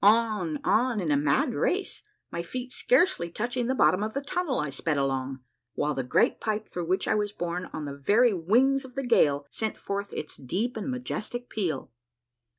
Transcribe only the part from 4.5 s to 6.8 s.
I sped along, while the great pipe